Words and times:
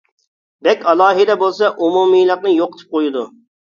بەك 0.67 0.81
ئالاھىدە 0.93 1.37
بولسا 1.45 1.71
ئومۇمىيلىقنى 1.77 2.59
يوقىتىپ 2.59 3.01
قويىدۇ. 3.01 3.29